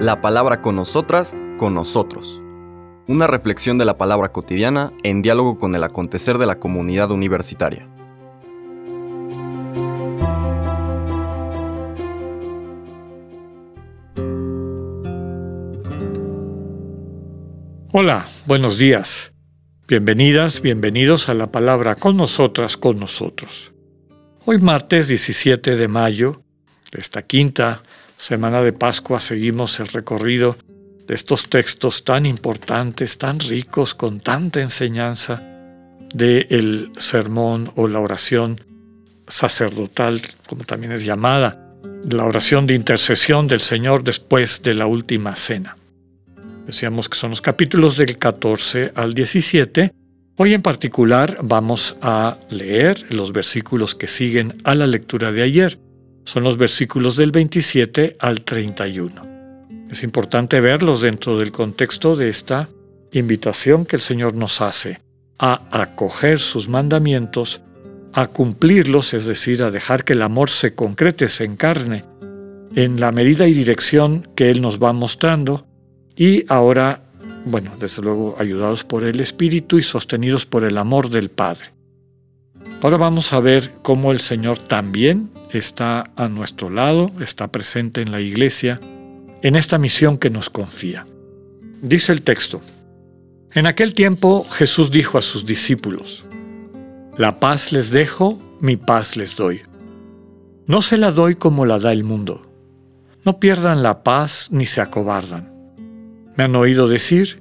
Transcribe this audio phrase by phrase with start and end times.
[0.00, 2.42] La palabra con nosotras, con nosotros.
[3.08, 7.88] Una reflexión de la palabra cotidiana en diálogo con el acontecer de la comunidad universitaria.
[17.96, 19.32] Hola, buenos días.
[19.86, 23.72] Bienvenidas, bienvenidos a la palabra con nosotras, con nosotros.
[24.44, 26.43] Hoy martes 17 de mayo,
[26.94, 27.82] esta quinta
[28.16, 30.56] semana de Pascua, seguimos el recorrido
[31.06, 35.42] de estos textos tan importantes, tan ricos, con tanta enseñanza
[36.14, 38.60] del sermón o la oración
[39.28, 41.60] sacerdotal, como también es llamada,
[42.08, 45.76] la oración de intercesión del Señor después de la última cena.
[46.66, 49.92] Decíamos que son los capítulos del 14 al 17.
[50.36, 55.78] Hoy en particular vamos a leer los versículos que siguen a la lectura de ayer.
[56.24, 59.34] Son los versículos del 27 al 31.
[59.90, 62.68] Es importante verlos dentro del contexto de esta
[63.12, 65.00] invitación que el Señor nos hace
[65.38, 67.60] a acoger sus mandamientos,
[68.12, 72.04] a cumplirlos, es decir, a dejar que el amor se concrete, se encarne,
[72.74, 75.66] en la medida y dirección que Él nos va mostrando,
[76.16, 77.02] y ahora,
[77.44, 81.72] bueno, desde luego ayudados por el Espíritu y sostenidos por el amor del Padre.
[82.84, 88.12] Ahora vamos a ver cómo el Señor también está a nuestro lado, está presente en
[88.12, 88.78] la iglesia,
[89.40, 91.06] en esta misión que nos confía.
[91.80, 92.60] Dice el texto,
[93.54, 96.26] en aquel tiempo Jesús dijo a sus discípulos,
[97.16, 99.62] La paz les dejo, mi paz les doy.
[100.66, 102.46] No se la doy como la da el mundo.
[103.24, 105.50] No pierdan la paz ni se acobardan.
[106.36, 107.40] Me han oído decir,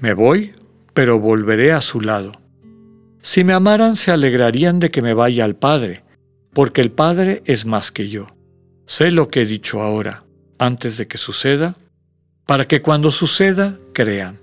[0.00, 0.52] me voy,
[0.92, 2.41] pero volveré a su lado.
[3.22, 6.02] Si me amaran se alegrarían de que me vaya al Padre,
[6.52, 8.26] porque el Padre es más que yo.
[8.84, 10.24] Sé lo que he dicho ahora,
[10.58, 11.76] antes de que suceda,
[12.46, 14.40] para que cuando suceda crean.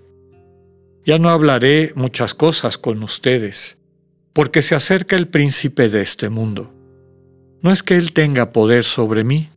[1.06, 3.78] Ya no hablaré muchas cosas con ustedes,
[4.32, 6.74] porque se acerca el príncipe de este mundo.
[7.62, 9.50] No es que él tenga poder sobre mí,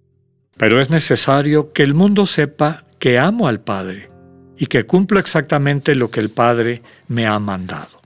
[0.56, 4.10] pero es necesario que el mundo sepa que amo al Padre
[4.58, 8.01] y que cumplo exactamente lo que el Padre me ha mandado.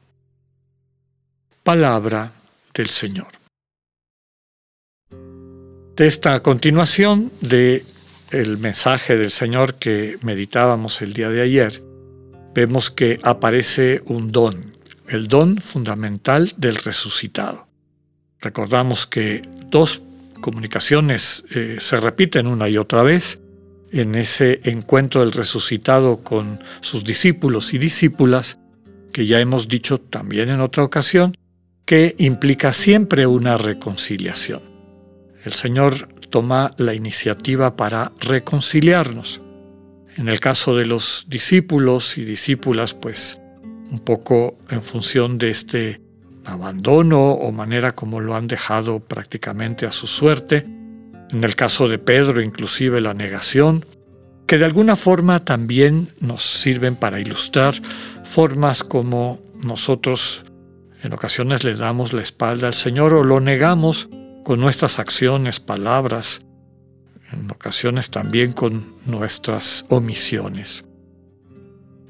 [1.67, 2.31] Palabra
[2.75, 3.27] del Señor.
[5.97, 7.85] De esta continuación de
[8.31, 11.83] el mensaje del Señor que meditábamos el día de ayer,
[12.55, 14.77] vemos que aparece un don,
[15.09, 17.67] el don fundamental del resucitado.
[18.41, 20.05] Recordamos que dos
[20.41, 23.41] comunicaciones eh, se repiten una y otra vez
[23.91, 28.61] en ese encuentro del resucitado con sus discípulos y discípulas,
[29.13, 31.33] que ya hemos dicho también en otra ocasión,
[31.87, 34.61] que implica siempre una reconciliación.
[35.45, 39.41] El Señor toma la iniciativa para reconciliarnos.
[40.17, 43.41] En el caso de los discípulos y discípulas, pues
[43.91, 46.01] un poco en función de este
[46.45, 50.67] abandono o manera como lo han dejado prácticamente a su suerte,
[51.31, 53.85] en el caso de Pedro inclusive la negación,
[54.47, 57.75] que de alguna forma también nos sirven para ilustrar
[58.25, 60.45] formas como nosotros
[61.07, 64.09] en ocasiones le damos la espalda al Señor o lo negamos
[64.45, 66.45] con nuestras acciones, palabras,
[67.33, 70.85] en ocasiones también con nuestras omisiones.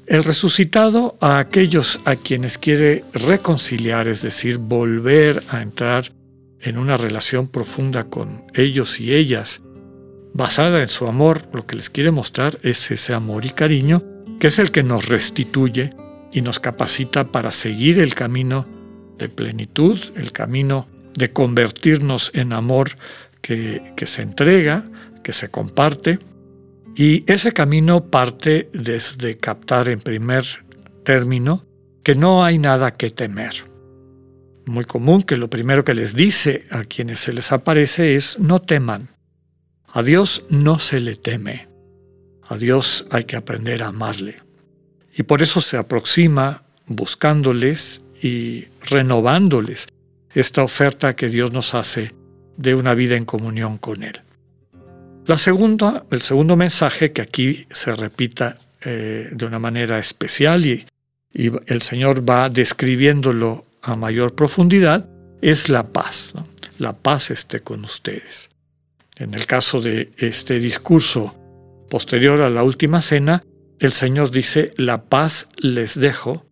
[0.07, 6.11] El resucitado a aquellos a quienes quiere reconciliar, es decir, volver a entrar
[6.59, 9.61] en una relación profunda con ellos y ellas,
[10.33, 14.03] basada en su amor, lo que les quiere mostrar es ese amor y cariño,
[14.39, 15.91] que es el que nos restituye
[16.31, 18.76] y nos capacita para seguir el camino
[19.17, 22.91] de plenitud, el camino de convertirnos en amor
[23.41, 24.83] que, que se entrega,
[25.23, 26.19] que se comparte.
[26.95, 30.45] Y ese camino parte desde captar en primer
[31.03, 31.65] término
[32.03, 33.67] que no hay nada que temer
[34.67, 38.61] muy común que lo primero que les dice a quienes se les aparece es no
[38.61, 39.09] teman.
[39.87, 41.69] A Dios no se le teme.
[42.47, 44.41] A Dios hay que aprender a amarle.
[45.15, 49.87] Y por eso se aproxima buscándoles y renovándoles
[50.33, 52.13] esta oferta que Dios nos hace
[52.57, 54.21] de una vida en comunión con Él.
[55.25, 60.85] La segunda, el segundo mensaje que aquí se repita eh, de una manera especial y,
[61.33, 65.07] y el Señor va describiéndolo a mayor profundidad
[65.41, 66.33] es la paz.
[66.79, 68.49] La paz esté con ustedes.
[69.17, 71.35] En el caso de este discurso
[71.89, 73.43] posterior a la última cena,
[73.79, 76.45] el Señor dice, la paz les dejo,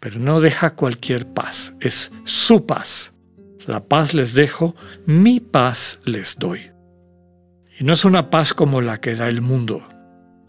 [0.00, 3.12] pero no deja cualquier paz, es su paz.
[3.66, 4.74] La paz les dejo,
[5.06, 6.70] mi paz les doy.
[7.78, 9.86] Y no es una paz como la que da el mundo,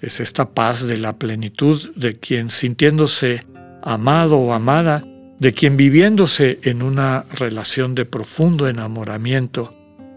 [0.02, 3.46] es esta paz de la plenitud de quien sintiéndose
[3.82, 5.06] amado o amada,
[5.40, 9.74] de quien viviéndose en una relación de profundo enamoramiento,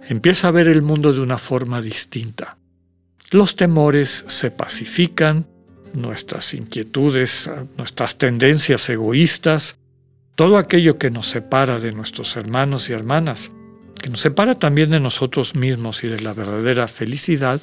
[0.08, 2.58] empieza a ver el mundo de una forma distinta.
[3.30, 5.46] Los temores se pacifican,
[5.94, 9.78] nuestras inquietudes, nuestras tendencias egoístas,
[10.34, 13.52] todo aquello que nos separa de nuestros hermanos y hermanas,
[14.00, 17.60] que nos separa también de nosotros mismos y de la verdadera felicidad,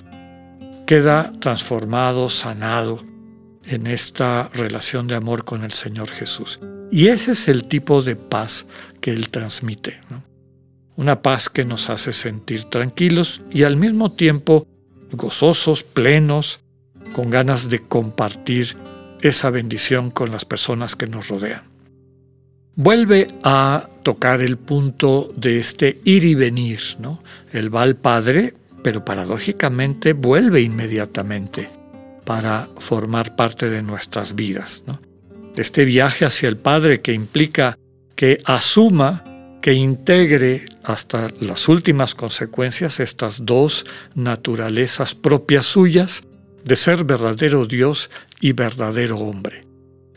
[0.85, 3.03] queda transformado, sanado
[3.65, 6.59] en esta relación de amor con el Señor Jesús.
[6.91, 8.65] Y ese es el tipo de paz
[9.01, 9.99] que Él transmite.
[10.95, 14.67] Una paz que nos hace sentir tranquilos y al mismo tiempo
[15.11, 16.61] gozosos, plenos,
[17.13, 18.75] con ganas de compartir
[19.21, 21.63] esa bendición con las personas que nos rodean.
[22.75, 27.21] Vuelve a tocar el punto de este ir y venir, ¿no?
[27.51, 28.53] Él va al Padre,
[28.83, 31.69] pero paradójicamente vuelve inmediatamente
[32.23, 34.83] para formar parte de nuestras vidas.
[35.57, 37.77] Este viaje hacia el Padre que implica
[38.15, 39.25] que asuma,
[39.61, 43.85] que integre hasta las últimas consecuencias estas dos
[44.15, 46.23] naturalezas propias suyas
[46.69, 49.65] de ser verdadero Dios y verdadero hombre,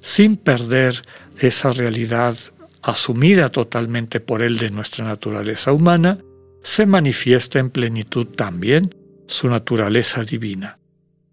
[0.01, 1.03] sin perder
[1.39, 2.37] esa realidad
[2.83, 6.19] asumida totalmente por Él de nuestra naturaleza humana,
[6.63, 8.95] se manifiesta en plenitud también
[9.27, 10.79] su naturaleza divina.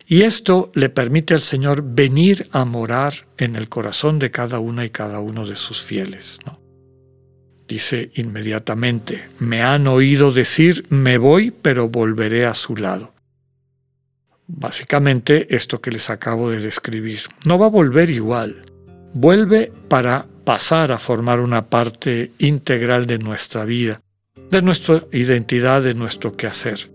[0.07, 4.85] Y esto le permite al Señor venir a morar en el corazón de cada una
[4.85, 6.39] y cada uno de sus fieles.
[7.67, 13.18] Dice inmediatamente, me han oído decir, me voy, pero volveré a su lado.
[14.51, 17.21] Básicamente esto que les acabo de describir.
[17.45, 18.65] No va a volver igual.
[19.13, 24.01] Vuelve para pasar a formar una parte integral de nuestra vida,
[24.49, 26.91] de nuestra identidad, de nuestro quehacer.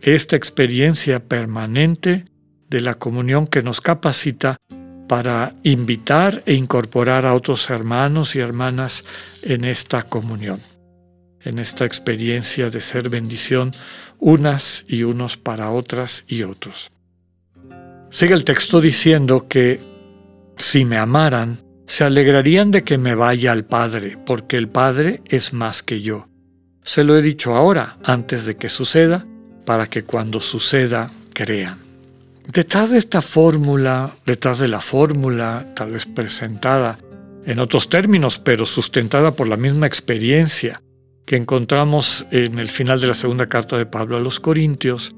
[0.00, 2.24] Esta experiencia permanente
[2.68, 4.56] de la comunión que nos capacita
[5.08, 9.04] para invitar e incorporar a otros hermanos y hermanas
[9.42, 10.60] en esta comunión,
[11.44, 13.72] en esta experiencia de ser bendición
[14.18, 16.90] unas y unos para otras y otros.
[18.10, 19.80] Sigue el texto diciendo que
[20.56, 25.52] si me amaran, se alegrarían de que me vaya al Padre, porque el Padre es
[25.52, 26.28] más que yo.
[26.82, 29.26] Se lo he dicho ahora, antes de que suceda,
[29.64, 31.78] para que cuando suceda crean.
[32.46, 36.98] Detrás de esta fórmula, detrás de la fórmula, tal vez presentada
[37.44, 40.82] en otros términos, pero sustentada por la misma experiencia
[41.24, 45.14] que encontramos en el final de la segunda carta de Pablo a los Corintios,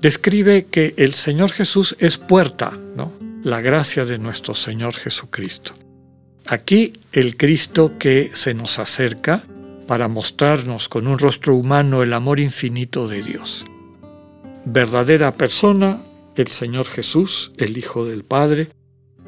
[0.00, 3.12] describe que el Señor Jesús es puerta, ¿no?
[3.42, 5.72] la gracia de nuestro Señor Jesucristo.
[6.46, 9.44] Aquí el Cristo que se nos acerca
[9.86, 13.64] para mostrarnos con un rostro humano el amor infinito de Dios.
[14.64, 16.02] Verdadera persona,
[16.34, 18.68] el Señor Jesús, el Hijo del Padre,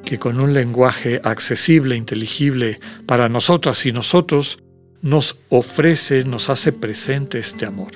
[0.05, 4.59] que con un lenguaje accesible, inteligible para nosotras y nosotros,
[5.03, 7.93] nos ofrece, nos hace presente este amor.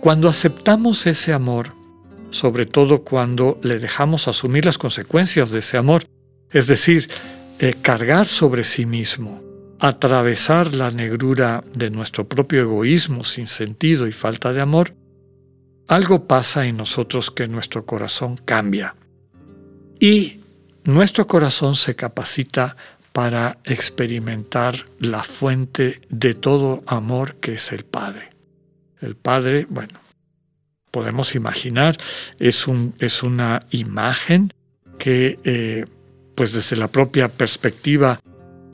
[0.00, 1.72] Cuando aceptamos ese amor,
[2.30, 6.04] sobre todo cuando le dejamos asumir las consecuencias de ese amor,
[6.50, 7.08] es decir,
[7.58, 9.42] eh, cargar sobre sí mismo,
[9.80, 14.94] atravesar la negrura de nuestro propio egoísmo sin sentido y falta de amor,
[15.88, 18.96] algo pasa en nosotros que nuestro corazón cambia
[20.00, 20.40] y
[20.84, 22.76] nuestro corazón se capacita
[23.14, 28.30] para experimentar la fuente de todo amor que es el Padre.
[29.00, 30.00] El Padre, bueno,
[30.90, 31.96] podemos imaginar,
[32.40, 34.52] es, un, es una imagen
[34.98, 35.86] que, eh,
[36.34, 38.18] pues desde la propia perspectiva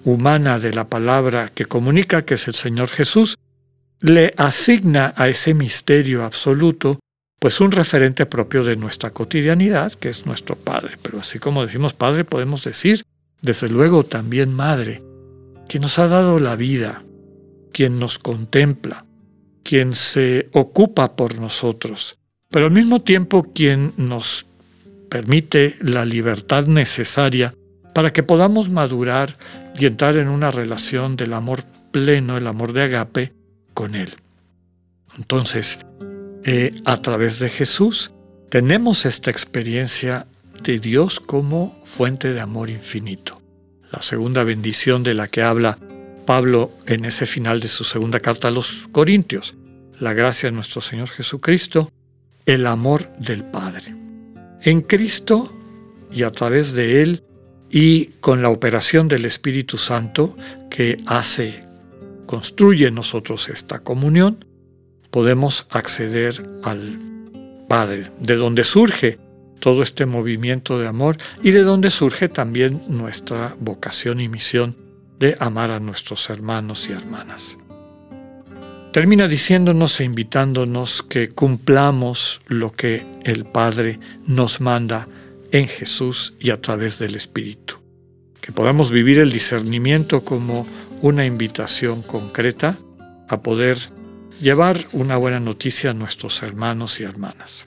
[0.04, 3.36] humana de la palabra que comunica, que es el Señor Jesús,
[4.00, 6.98] le asigna a ese misterio absoluto
[7.38, 10.96] pues un referente propio de nuestra cotidianidad, que es nuestro Padre.
[11.02, 13.02] Pero así como decimos Padre, podemos decir,
[13.42, 15.02] desde luego, también Madre,
[15.68, 17.04] que nos ha dado la vida,
[17.72, 19.06] quien nos contempla,
[19.62, 22.18] quien se ocupa por nosotros,
[22.50, 24.46] pero al mismo tiempo quien nos
[25.08, 27.54] permite la libertad necesaria
[27.94, 29.36] para que podamos madurar
[29.78, 33.32] y entrar en una relación del amor pleno, el amor de agape,
[33.74, 34.10] con Él.
[35.16, 35.78] Entonces,
[36.44, 38.12] eh, a través de Jesús
[38.48, 40.26] tenemos esta experiencia
[40.62, 43.40] Dios como fuente de amor infinito.
[43.90, 45.78] La segunda bendición de la que habla
[46.26, 49.56] Pablo en ese final de su segunda carta a los Corintios,
[49.98, 51.90] la gracia de nuestro Señor Jesucristo,
[52.46, 53.96] el amor del Padre.
[54.62, 55.52] En Cristo
[56.12, 57.24] y a través de Él
[57.70, 60.36] y con la operación del Espíritu Santo
[60.70, 61.64] que hace,
[62.26, 64.44] construye en nosotros esta comunión,
[65.10, 66.98] podemos acceder al
[67.68, 69.18] Padre, de donde surge
[69.60, 74.76] todo este movimiento de amor y de donde surge también nuestra vocación y misión
[75.18, 77.56] de amar a nuestros hermanos y hermanas.
[78.92, 85.06] Termina diciéndonos e invitándonos que cumplamos lo que el Padre nos manda
[85.52, 87.76] en Jesús y a través del Espíritu.
[88.40, 90.66] Que podamos vivir el discernimiento como
[91.02, 92.76] una invitación concreta
[93.28, 93.78] a poder
[94.40, 97.66] llevar una buena noticia a nuestros hermanos y hermanas.